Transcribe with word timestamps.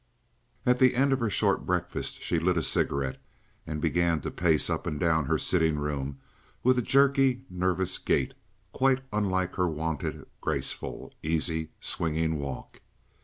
At 0.65 0.79
the 0.79 0.95
end 0.95 1.13
of 1.13 1.19
her 1.19 1.29
short 1.29 1.63
breakfast 1.67 2.23
she 2.23 2.39
lit 2.39 2.57
a 2.57 2.63
cigarette, 2.63 3.21
and 3.67 3.79
began 3.79 4.19
to 4.21 4.31
pace 4.31 4.67
up 4.67 4.87
and 4.87 4.99
down 4.99 5.25
her 5.25 5.37
sitting 5.37 5.77
room 5.77 6.17
with 6.63 6.79
a 6.79 6.81
jerky, 6.81 7.45
nervous 7.51 7.99
gait, 7.99 8.33
quite 8.73 9.03
unlike 9.13 9.57
her 9.57 9.69
wonted 9.69 10.25
graceful, 10.41 11.13
easy, 11.21 11.69
swinging 11.79 12.39
walk. 12.39 12.81